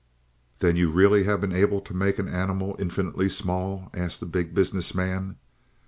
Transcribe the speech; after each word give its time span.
"Then 0.61 0.77
you 0.77 0.89
really 0.89 1.25
have 1.25 1.41
been 1.41 1.53
able 1.53 1.79
to 1.81 1.93
make 1.93 2.17
an 2.17 2.27
animal 2.27 2.75
infinitely 2.79 3.29
small?" 3.29 3.91
asked 3.93 4.19
the 4.19 4.25
Big 4.25 4.55
Business 4.55 4.95
Man. 4.95 5.35